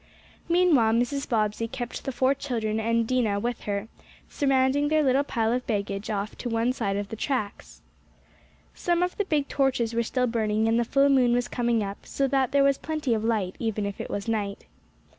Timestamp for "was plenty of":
12.63-13.23